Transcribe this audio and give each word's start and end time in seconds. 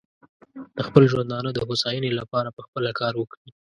د 0.75 0.79
خپل 0.87 1.03
ژوندانه 1.11 1.49
د 1.53 1.57
هوساینې 1.67 2.11
لپاره 2.19 2.55
پخپله 2.57 2.91
کار 2.99 3.13
وکړي. 3.17 3.49